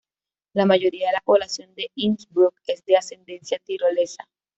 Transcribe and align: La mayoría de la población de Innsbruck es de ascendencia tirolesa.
La 0.53 0.65
mayoría 0.65 1.09
de 1.09 1.13
la 1.13 1.21
población 1.21 1.75
de 1.75 1.91
Innsbruck 1.93 2.55
es 2.65 2.83
de 2.85 2.97
ascendencia 2.97 3.59
tirolesa. 3.63 4.27